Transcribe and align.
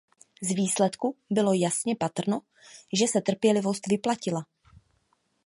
Z 0.41 0.51
výsledku 0.53 1.15
bylo 1.29 1.53
jasně 1.53 1.95
patrno, 1.95 2.41
že 2.93 3.07
se 3.07 3.21
trpělivost 3.21 3.87
vyplatila. 3.87 4.45